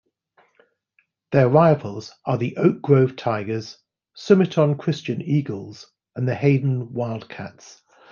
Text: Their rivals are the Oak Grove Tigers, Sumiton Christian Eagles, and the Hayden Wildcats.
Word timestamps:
Their 1.31 1.47
rivals 1.47 2.11
are 2.25 2.35
the 2.35 2.57
Oak 2.57 2.81
Grove 2.81 3.15
Tigers, 3.15 3.77
Sumiton 4.17 4.79
Christian 4.79 5.21
Eagles, 5.21 5.85
and 6.15 6.27
the 6.27 6.33
Hayden 6.33 6.91
Wildcats. 6.91 7.83